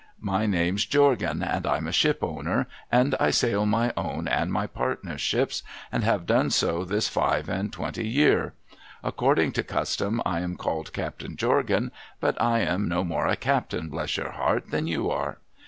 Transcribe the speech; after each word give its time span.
My 0.19 0.47
name's 0.47 0.87
Jorgan, 0.87 1.43
and 1.43 1.63
Pm 1.63 1.85
a 1.85 1.91
ship 1.91 2.23
ov. 2.23 2.43
ner, 2.43 2.65
and 2.91 3.13
I 3.19 3.29
sail 3.29 3.67
my 3.67 3.93
own 3.95 4.27
and 4.27 4.51
my 4.51 4.65
partners' 4.65 5.21
ships, 5.21 5.61
and 5.91 6.03
have 6.03 6.25
done 6.25 6.49
so 6.49 6.83
this 6.83 7.07
five 7.07 7.47
and 7.47 7.71
twenty 7.71 8.07
year. 8.09 8.55
According 9.03 9.51
to 9.51 9.63
custom 9.63 10.19
A 10.21 10.23
DEVONSHIRE 10.39 10.47
BEAUTY 10.47 10.55
229 10.55 10.55
I 10.55 10.55
am 10.55 10.57
called 10.57 10.93
Captain 10.93 11.35
Jorgan, 11.37 11.91
but 12.19 12.41
I 12.41 12.61
am 12.61 12.87
no 12.87 13.03
more 13.03 13.27
a 13.27 13.35
captain, 13.35 13.89
bless 13.89 14.17
your 14.17 14.31
heart! 14.31 14.71
than 14.71 14.87
you 14.87 15.11
are.' 15.11 15.37